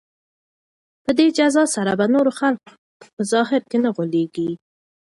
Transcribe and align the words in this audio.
په 1.03 1.11
دې 1.17 1.27
جزا 1.37 1.63
سره 1.75 1.91
به 1.99 2.05
نور 2.13 2.27
خلک 2.39 2.63
په 3.15 3.21
ظاهر 3.31 3.61
نه 3.83 3.89
غولیږي. 3.95 4.49